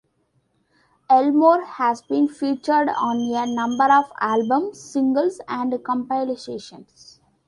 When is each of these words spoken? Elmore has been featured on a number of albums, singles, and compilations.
Elmore 1.11 1.63
has 1.63 2.01
been 2.01 2.27
featured 2.27 2.89
on 2.89 3.19
a 3.35 3.45
number 3.45 3.83
of 3.83 4.11
albums, 4.19 4.81
singles, 4.81 5.39
and 5.47 5.73
compilations. 5.83 7.21